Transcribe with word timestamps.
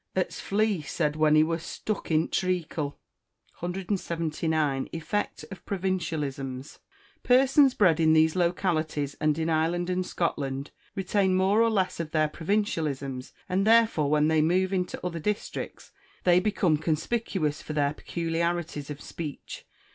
as 0.15 0.29
t' 0.39 0.55
fiee 0.55 0.83
said 0.83 1.15
when 1.15 1.35
he 1.35 1.43
wur 1.43 1.59
stuck 1.59 2.11
i' 2.11 2.25
treacle! 2.25 2.97
179. 3.59 4.89
Effect 4.93 5.45
of 5.51 5.63
Provincialisms 5.63 6.79
Persons 7.21 7.75
bred 7.75 7.99
in 7.99 8.13
these 8.13 8.35
localities, 8.35 9.13
and 9.21 9.37
in 9.37 9.47
Ireland 9.47 9.91
and 9.91 10.03
Scotland, 10.03 10.71
retain 10.95 11.35
more 11.35 11.61
or 11.61 11.69
less 11.69 11.99
of 11.99 12.09
their 12.09 12.27
provincialisms; 12.29 13.31
and, 13.47 13.67
therefore, 13.67 14.09
when 14.09 14.27
they 14.27 14.41
move 14.41 14.73
into 14.73 14.99
other 15.05 15.19
districts, 15.19 15.91
they 16.23 16.39
become 16.39 16.77
conspicuous 16.77 17.61
for 17.61 17.73
their 17.73 17.93
peculiarities 17.93 18.89
of 18.89 19.01
speech. 19.03 19.67